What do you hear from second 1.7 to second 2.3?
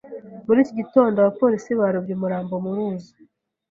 barobye